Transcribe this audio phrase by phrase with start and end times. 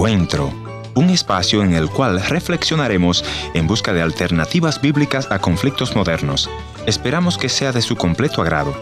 [0.00, 0.50] Encuentro,
[0.94, 3.22] un espacio en el cual reflexionaremos
[3.52, 6.48] en busca de alternativas bíblicas a conflictos modernos.
[6.86, 8.74] Esperamos que sea de su completo agrado.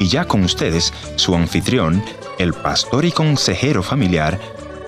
[0.00, 2.02] Y ya con ustedes, su anfitrión,
[2.38, 4.40] el pastor y consejero familiar,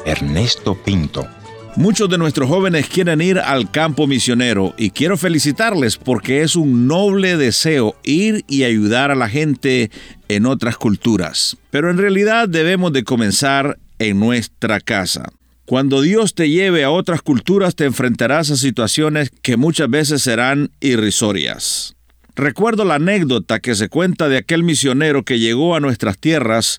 [0.07, 1.29] Ernesto Pinto.
[1.77, 6.87] Muchos de nuestros jóvenes quieren ir al campo misionero y quiero felicitarles porque es un
[6.87, 9.91] noble deseo ir y ayudar a la gente
[10.29, 11.59] en otras culturas.
[11.69, 15.31] Pero en realidad debemos de comenzar en nuestra casa.
[15.67, 20.71] Cuando Dios te lleve a otras culturas te enfrentarás a situaciones que muchas veces serán
[20.79, 21.97] irrisorias.
[22.37, 26.79] Recuerdo la anécdota que se cuenta de aquel misionero que llegó a nuestras tierras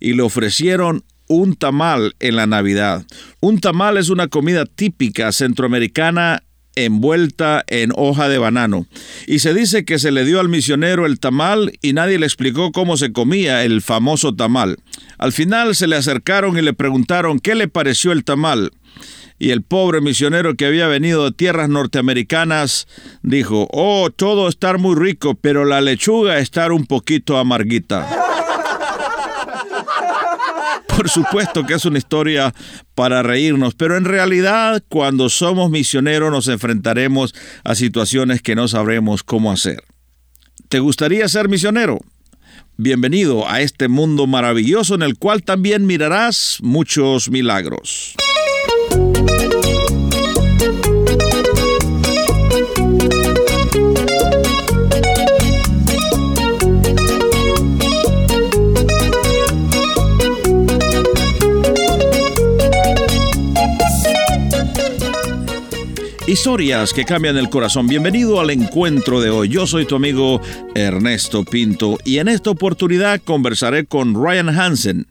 [0.00, 3.06] y le ofrecieron un tamal en la Navidad.
[3.40, 6.42] Un tamal es una comida típica centroamericana
[6.76, 8.86] envuelta en hoja de banano.
[9.26, 12.70] Y se dice que se le dio al misionero el tamal y nadie le explicó
[12.70, 14.76] cómo se comía el famoso tamal.
[15.18, 18.70] Al final se le acercaron y le preguntaron qué le pareció el tamal.
[19.38, 22.86] Y el pobre misionero que había venido de tierras norteamericanas
[23.22, 28.25] dijo, oh, todo estar muy rico, pero la lechuga estar un poquito amarguita.
[30.96, 32.54] Por supuesto que es una historia
[32.94, 39.22] para reírnos, pero en realidad cuando somos misioneros nos enfrentaremos a situaciones que no sabremos
[39.22, 39.82] cómo hacer.
[40.70, 41.98] ¿Te gustaría ser misionero?
[42.78, 48.16] Bienvenido a este mundo maravilloso en el cual también mirarás muchos milagros.
[66.26, 67.86] Historias que cambian el corazón.
[67.86, 69.48] Bienvenido al encuentro de hoy.
[69.48, 70.40] Yo soy tu amigo
[70.74, 75.06] Ernesto Pinto y en esta oportunidad conversaré con Ryan Hansen,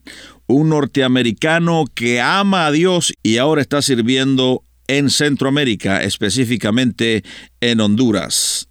[0.45, 7.23] un norteamericano que ama a Dios y ahora está sirviendo en Centroamérica, específicamente
[7.61, 8.67] en Honduras.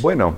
[0.00, 0.36] Bueno,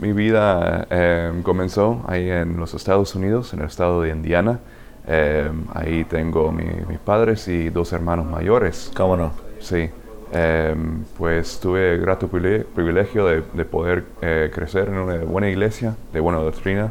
[0.00, 4.58] mi vida eh, comenzó ahí en los Estados Unidos, en el estado de Indiana.
[5.06, 8.90] Eh, ahí tengo mis padres y dos hermanos mayores.
[8.96, 9.32] ¿Cómo no?
[9.60, 9.90] Sí.
[10.32, 10.74] Eh,
[11.16, 14.04] pues tuve el grato privilegio de, poder
[14.52, 16.90] crecer en una buena iglesia de buena doctrina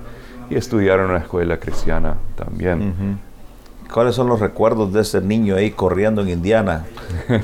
[0.49, 3.19] y estudiar en una escuela cristiana también.
[3.93, 6.87] ¿Cuáles son los recuerdos de ese niño ahí corriendo en Indiana?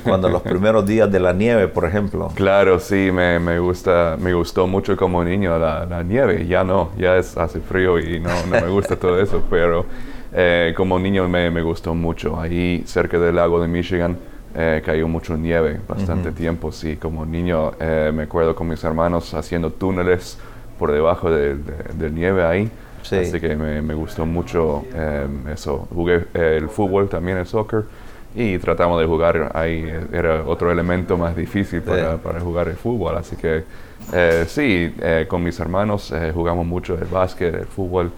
[0.04, 2.32] Cuando los primeros días de la nieve, por ejemplo.
[2.34, 6.48] Claro, sí, me, me gusta, me gustó mucho como niño la, la, nieve.
[6.48, 9.86] Ya no, ya es, hace frío y no, no me gusta todo eso, pero
[10.34, 12.42] eh, como niño me, me, gustó mucho.
[12.42, 14.18] Ahí cerca del lago de Michigan
[14.56, 16.96] eh, cayó mucho nieve, bastante tiempo, sí.
[16.96, 20.40] Como niño eh, me acuerdo con mis hermanos haciendo túneles
[20.80, 22.72] por debajo de, de nieve ahí.
[23.02, 25.88] Así que me, gustó mucho em, eso.
[25.94, 27.84] Jugué el fútbol, también el soccer.
[28.36, 33.18] Y tratamos de jugar ahí, era otro elemento más difícil para, para jugar el fútbol.
[33.18, 33.64] Así que
[34.14, 38.12] eh, sí, eh, con mis hermanos eh, jugamos mucho el básquet, el fútbol,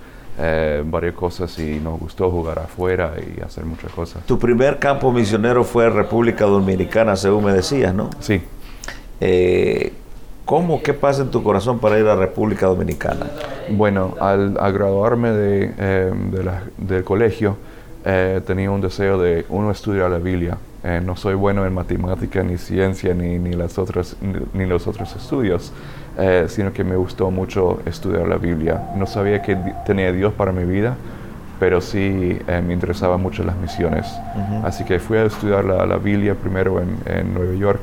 [0.85, 4.25] varias cosas y nos gustó jugar afuera y hacer muchas cosas.
[4.25, 8.09] Tu primer campo misionero fue República Dominicana, según me decías, ¿no?
[8.19, 8.41] Sí.
[10.51, 10.83] ¿Cómo?
[10.83, 13.25] ¿Qué pasa en tu corazón para ir a República Dominicana?
[13.69, 16.13] Bueno, al, graduarme de, eh,
[16.77, 17.55] del colegio,
[18.03, 20.57] eh, tenía un deseo de uno estudiar la Biblia.
[20.83, 24.17] Eh, no soy bueno en matemática, ni ciencia, ni, ni, las otras,
[24.53, 25.71] ni, los otros estudios,
[26.47, 28.89] sino que me gustó mucho estudiar la Biblia.
[28.97, 29.55] No sabía que
[29.85, 30.97] tenía Dios para mi vida,
[31.61, 34.05] pero sí me interesaba mucho las misiones.
[34.65, 37.79] Así que fui a estudiar la, la Biblia primero en, en Nueva York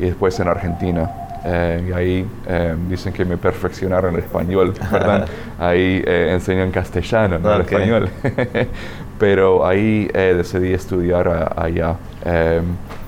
[0.00, 1.25] y después en Argentina.
[1.46, 2.26] Y ahí
[2.88, 5.28] dicen que me perfeccionaron el español, ¿verdad?
[5.58, 8.08] ahí enseñan castellano, no el español.
[9.18, 11.96] Pero ahí decidí estudiar allá.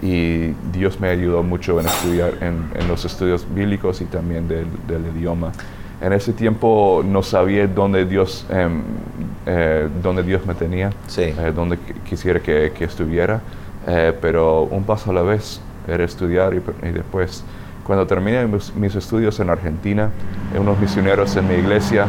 [0.01, 5.05] Y Dios me ayudó mucho en estudiar en, los estudios bíblicos y también del, del
[5.17, 5.53] idioma.
[6.01, 8.83] En ese tiempo no sabía dónde Dios, em,
[9.47, 11.77] eh, dónde Dios me tenía, eh, dónde
[12.09, 13.41] quisiera que, estuviera,
[13.87, 16.61] eh, pero un paso a la vez era estudiar y,
[16.93, 17.43] después,
[17.89, 20.11] cuando terminé mis, estudios en Argentina,
[20.61, 22.07] unos misioneros en mi iglesia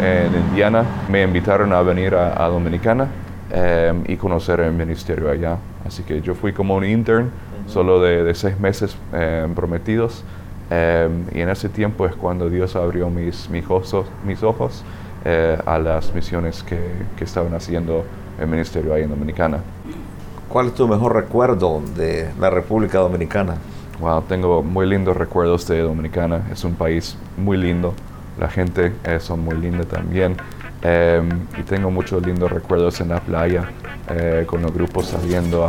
[0.00, 3.06] en Indiana me invitaron a venir a, Dominicana
[3.52, 5.58] em, y conocer el ministerio allá.
[5.86, 7.30] Así que yo fui como un intern,
[7.68, 10.24] solo de, de seis meses em, prometidos.
[10.68, 14.82] Em, y en ese tiempo es cuando Dios abrió mis, mis ojos, mis ojos
[15.24, 16.80] eh, a las misiones que,
[17.16, 18.04] que, estaban haciendo
[18.40, 19.60] el ministerio ahí en Dominicana.
[20.48, 23.54] ¿Cuál es tu mejor recuerdo de la República Dominicana?
[24.00, 26.48] Wow, tengo muy lindos recuerdos de Dominicana.
[26.50, 27.94] Es un país muy lindo.
[28.38, 30.36] La gente es muy linda también.
[30.82, 33.68] Em, y tengo muchos lindos recuerdos en la playa,
[34.08, 35.68] eh, con los grupos saliendo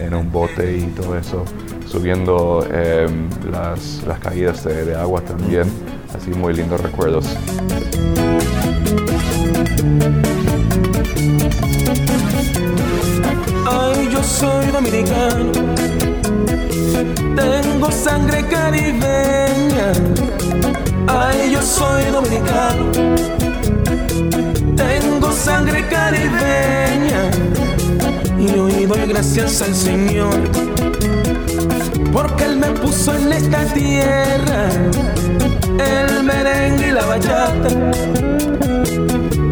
[0.00, 1.44] en un bote y todo eso,
[1.86, 5.70] subiendo em, las, las, caídas de, agua también,
[6.12, 7.36] así muy lindos recuerdos.
[13.70, 15.52] Ay, yo soy dominicano,
[17.36, 19.92] tengo sangre caribeña.
[21.06, 22.90] Ay, yo soy dominicano.
[24.76, 27.30] Tengo sangre caribeña.
[28.38, 30.38] Y hoy doy gracias al Señor.
[32.12, 34.68] Porque Él me puso en esta tierra.
[35.78, 37.68] El merengue y la bachata.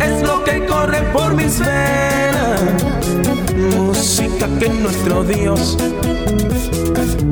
[0.06, 2.77] Es lo que corre por mis venas
[4.58, 5.76] que nuestro Dios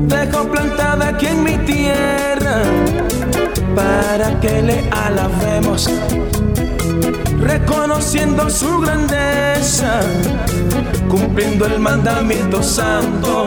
[0.07, 2.61] dejó plantada aquí en mi tierra
[3.75, 5.89] para que le alabemos
[7.39, 9.99] reconociendo su grandeza,
[11.09, 13.45] cumpliendo el mandamiento santo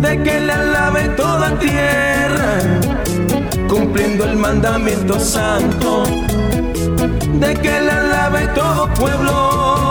[0.00, 2.58] de que le alabe toda tierra,
[3.68, 6.04] cumpliendo el mandamiento santo
[7.40, 9.85] de que le alabe todo pueblo.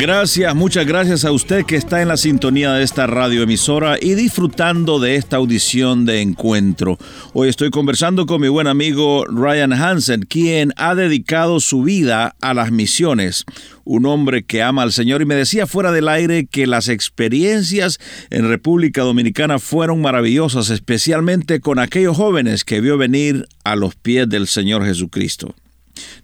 [0.00, 4.98] Gracias, muchas gracias a usted que está en la sintonía de esta radioemisora y disfrutando
[4.98, 6.96] de esta audición de encuentro.
[7.34, 12.54] Hoy estoy conversando con mi buen amigo Ryan Hansen, quien ha dedicado su vida a
[12.54, 13.44] las misiones.
[13.84, 17.98] Un hombre que ama al Señor y me decía fuera del aire que las experiencias
[18.30, 24.26] en República Dominicana fueron maravillosas, especialmente con aquellos jóvenes que vio venir a los pies
[24.30, 25.54] del Señor Jesucristo.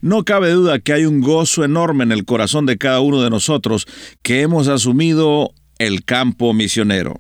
[0.00, 3.30] No cabe duda que hay un gozo enorme en el corazón de cada uno de
[3.30, 3.86] nosotros
[4.22, 7.18] que hemos asumido el campo misionero.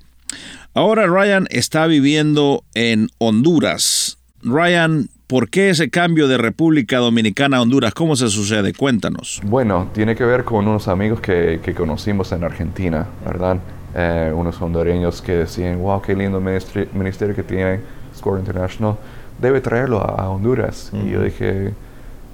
[0.74, 4.18] Ahora Ryan está viviendo en Honduras.
[4.42, 7.94] Ryan, ¿por qué ese cambio de República Dominicana a Honduras?
[7.94, 8.74] ¿Cómo se sucede?
[8.74, 9.40] Cuéntanos.
[9.44, 13.58] Bueno, tiene que ver con unos amigos que, conocimos en Argentina, ¿verdad?
[13.94, 17.80] Eh, unos hondureños que decían, wow, qué lindo ministerio, que tiene
[18.14, 18.96] Score International,
[19.40, 20.90] debe traerlo a, Honduras.
[20.92, 21.72] Y yo dije,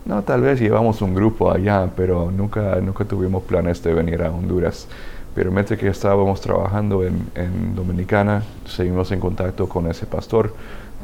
[0.05, 4.31] no, tal vez llevamos un grupo allá, pero nunca, nunca tuvimos planes de venir a
[4.31, 4.89] Honduras.
[5.35, 10.55] Pero mientras que estábamos trabajando en, en Dominicana, seguimos en contacto con ese pastor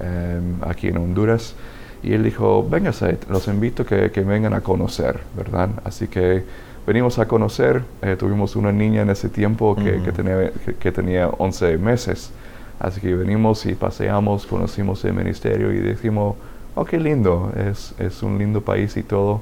[0.00, 1.54] em, aquí en Honduras.
[2.02, 5.70] Y él dijo, véngase, los invito que, que, vengan a conocer, ¿verdad?
[5.84, 6.44] Así que
[6.86, 7.82] venimos a conocer.
[8.02, 12.30] Eh, tuvimos una niña en ese tiempo que, que, tenía, que, tenía 11 meses.
[12.78, 16.36] Así que venimos y paseamos, conocimos el ministerio y dijimos,
[16.74, 19.40] oh, qué lindo, es, es un lindo país y todo,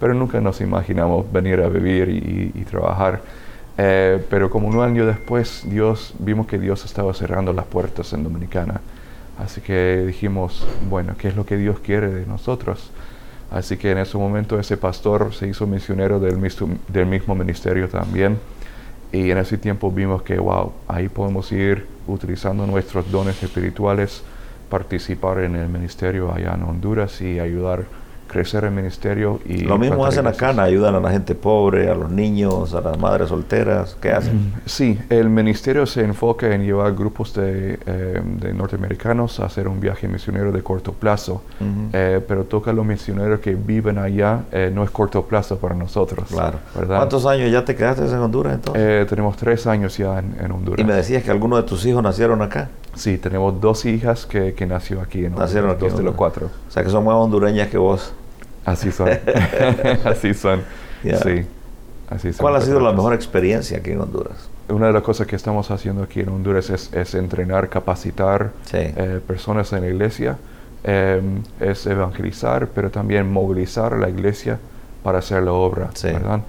[0.00, 3.20] pero nunca nos imaginamos venir a vivir y, trabajar.
[3.76, 8.24] Eh, pero como un año después, Dios, vimos que Dios estaba cerrando las puertas en
[8.24, 8.80] Dominicana.
[9.38, 12.90] Así que dijimos, bueno, ¿qué es lo que Dios quiere de nosotros?
[13.50, 17.88] Así que en ese momento ese pastor se hizo misionero del mismo, del mismo ministerio
[17.88, 18.38] también.
[19.12, 24.22] Y en ese tiempo vimos que, wow, ahí podemos ir utilizando nuestros dones espirituales
[24.68, 27.84] participar en el ministerio allá en Honduras y ayudar
[28.28, 29.40] crecer el ministerio.
[29.44, 32.98] y Lo mismo hacen acá, ayudan a la gente pobre, a los niños, a las
[32.98, 34.52] madres solteras, ¿qué hacen?
[34.66, 39.80] Sí, el ministerio se enfoca en llevar grupos de, eh, de norteamericanos a hacer un
[39.80, 41.42] viaje misionero de corto plazo,
[41.92, 45.74] eh, pero toca a los misioneros que viven allá, eh, no es corto plazo para
[45.74, 46.28] nosotros.
[46.28, 46.58] Claro.
[46.74, 46.98] ¿verdad?
[46.98, 49.06] ¿Cuántos años ya te quedaste en Honduras entonces?
[49.08, 50.80] tenemos tres años ya en, Honduras.
[50.80, 52.68] Y me decías que algunos de tus hijos nacieron acá.
[52.94, 55.48] Sí, tenemos dos hijas que, que nació aquí en Honduras.
[55.48, 55.86] Nacieron aquí.
[55.88, 56.46] Dos de los cuatro.
[56.68, 58.12] O sea que son más hondureñas que vos.
[58.72, 59.08] Así son.
[60.04, 60.60] Así son.
[61.02, 61.46] Sí.
[62.10, 64.48] así ¿Cuál ha sido la mejor experiencia aquí en Honduras?
[64.68, 68.78] Una de las cosas que estamos haciendo aquí en Honduras es, es entrenar, capacitar Sí.
[68.78, 70.36] eh, personas en la iglesia,
[70.84, 71.22] eh,
[71.60, 74.58] es evangelizar, pero también movilizar a la iglesia
[75.02, 76.08] para hacer la obra, Sí.
[76.08, 76.40] ¿verdad?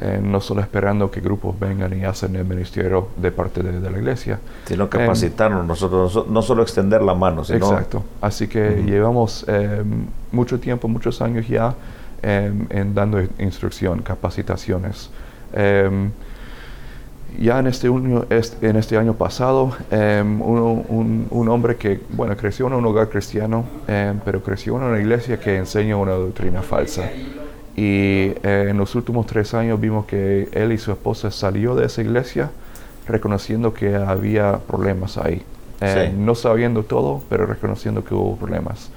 [0.00, 3.90] Eh, no solo esperando que grupos vengan y hacen el ministerio de parte de, de
[3.92, 4.40] la iglesia.
[4.64, 7.58] Sino Em, capacitarnos nosotros, no so- no solo extender la mano, sino...
[7.70, 8.02] Exacto.
[8.20, 9.84] Así que llevamos eh,
[10.32, 11.74] mucho tiempo, muchos años ya
[12.24, 15.10] eh, en dando instrucción, capacitaciones.
[15.52, 16.08] Eh,
[17.38, 22.00] ya en este, año, est- en este año pasado, eh, uno- un, un hombre que,
[22.10, 26.12] bueno, creció en un hogar cristiano, eh, pero creció en una iglesia que enseña una
[26.14, 27.02] doctrina falsa.
[27.76, 31.86] Y eh, en los últimos tres años vimos que él y su esposa salió de
[31.86, 32.50] esa iglesia
[33.06, 35.42] reconociendo que había problemas ahí.
[35.80, 36.16] Eh, Sí.
[36.16, 38.90] No sabiendo todo, pero reconociendo que hubo problemas.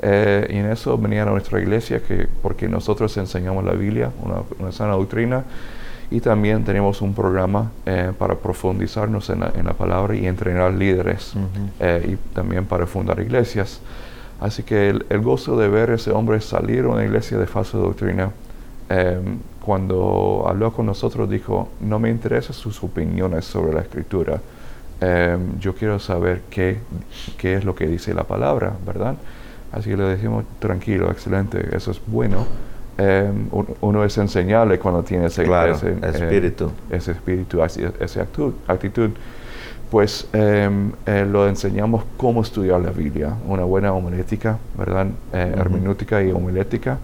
[0.00, 4.36] Eh, y en eso venían a nuestra iglesia que, porque nosotros enseñamos la Biblia, una,
[4.58, 5.44] una sana doctrina,
[6.10, 10.72] y también tenemos un programa eh, para profundizarnos en la, en la palabra y entrenar
[10.74, 11.34] líderes,
[11.80, 13.80] eh, y también para fundar iglesias.
[14.42, 17.46] Así que el, el gozo de ver a ese hombre salir de una iglesia de
[17.46, 18.30] falsa doctrina,
[18.90, 19.20] eh,
[19.64, 24.40] cuando habló con nosotros dijo, no me interesan sus opiniones sobre la escritura,
[25.00, 26.78] eh, yo quiero saber qué,
[27.38, 29.14] qué es lo que dice la palabra, ¿verdad?
[29.70, 32.44] Así que le decimos, tranquilo, excelente, eso es bueno.
[32.98, 36.70] Eh, un- uno es enseñable cuando tiene ese, Claro, ese, eh, espíritu.
[36.90, 39.10] ese espíritu, esa actitud, actitud.
[39.92, 40.70] Pues eh,
[41.04, 45.08] eh, lo enseñamos cómo estudiar la Biblia, una buena homilética, ¿verdad?
[45.34, 46.96] Eh, Hermenéutica y homilética.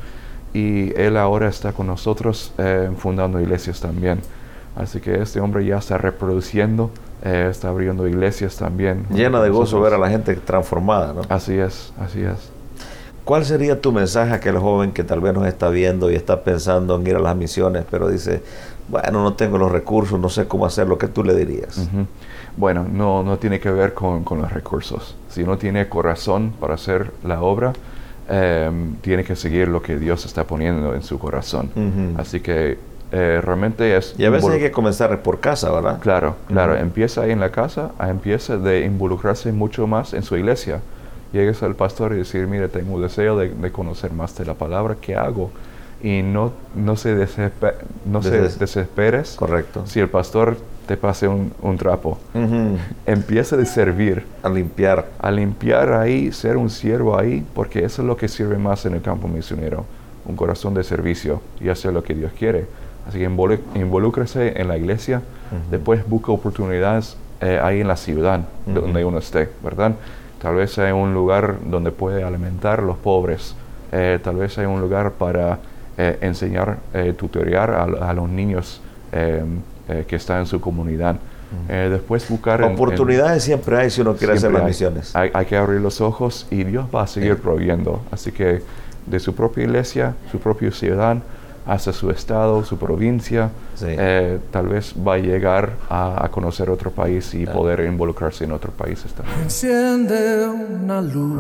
[0.54, 4.20] Y él ahora está con nosotros eh, fundando iglesias también.
[4.74, 6.90] Así que este hombre ya está reproduciendo,
[7.22, 9.04] eh, está abriendo iglesias también.
[9.10, 11.20] Llena de gozo ver a la gente transformada, ¿no?
[11.28, 12.50] Así es, así es.
[13.28, 16.44] ¿Cuál sería tu mensaje a aquel joven que tal vez nos está viendo y está
[16.44, 18.40] pensando en ir a las misiones, pero dice,
[18.88, 20.96] bueno, no tengo los recursos, no sé cómo hacerlo?
[20.96, 21.90] ¿Qué tú le dirías?
[22.56, 25.14] Bueno, no, no tiene que ver con, con los recursos.
[25.28, 27.74] Si uno tiene corazón para hacer la obra,
[28.30, 31.68] em, tiene que seguir lo que Dios está poniendo en su corazón.
[32.18, 32.78] Así que
[33.12, 34.14] eh, realmente es...
[34.16, 35.98] Y a veces hay que comenzar por casa, ¿verdad?
[36.00, 36.74] Claro, claro.
[36.76, 40.80] Empieza ahí en la casa, a- empieza de involucrarse mucho más en su iglesia.
[41.32, 44.54] Llegues al pastor y decir, mire, tengo un deseo de, de conocer más de la
[44.54, 45.50] palabra, ¿qué hago?
[46.02, 47.74] Y no, no, se, desespe-
[48.06, 49.82] no se Deses- desesperes Correcto.
[49.86, 50.56] si el pastor
[50.86, 52.18] te pase un, un trapo.
[52.34, 52.78] Ujú.
[53.04, 55.06] Empieza de servir, A limpiar.
[55.18, 58.94] a limpiar ahí, ser un siervo ahí, porque eso es lo que sirve más en
[58.94, 59.84] el campo misionero,
[60.24, 62.66] un corazón de servicio y hacer lo que Dios quiere.
[63.06, 63.24] Así que
[63.74, 65.22] involúcrese en la iglesia,
[65.70, 69.94] después busca oportunidades eh, ahí en la ciudad donde uno esté, ¿verdad?
[70.40, 73.54] Tal vez hay un lugar donde puede alimentar a los pobres,
[73.92, 75.58] eh, tal vez hay un lugar para
[75.96, 78.80] eh, enseñar, eh, tutoriar a, a los niños
[79.12, 79.42] eh,
[80.06, 81.16] que están en su comunidad.
[81.68, 82.60] Eh, después buscar...
[82.60, 84.68] en- en- Oportunidades siempre hay si uno quiere hacer las hay.
[84.68, 85.16] misiones.
[85.16, 88.02] Hay, hay que abrir los ojos y Dios va a seguir proveyendo.
[88.10, 88.60] Así que
[89.06, 91.16] de su propia iglesia, su propia ciudad,
[91.68, 93.86] hasta su estado, su provincia, Sí.
[93.90, 98.52] eh, tal vez va a llegar a, a conocer otro país y poder involucrarse en
[98.52, 99.38] otros países también.
[99.42, 101.38] Enciende una luz,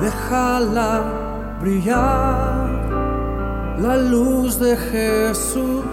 [0.00, 1.02] déjala
[1.60, 2.70] brillar,
[3.78, 5.84] la luz de Jesús,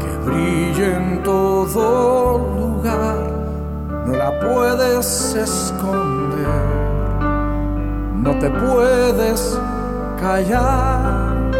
[0.00, 3.18] que brille en todo lugar,
[4.06, 6.46] no la puedes esconder,
[8.16, 9.58] no te puedes
[10.22, 11.50] callar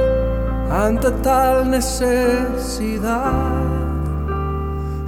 [0.70, 3.32] ante tal necesidad.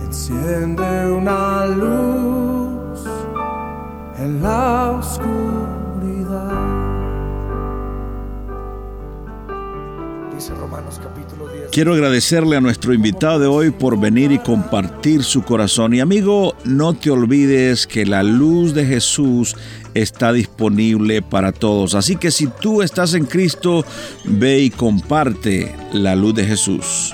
[0.05, 3.07] Enciende una luz
[4.19, 5.64] en la oscuridad.
[11.75, 15.93] Quiero agradecerle a nuestro invitado de hoy por venir y compartir su corazón.
[15.93, 19.57] Y amigo, no te olvides que la luz de Jesús
[19.93, 21.97] está disponible para todos.
[21.97, 23.85] Así que si tú estás en Cristo,
[24.23, 27.13] ve y comparte la luz de Jesús.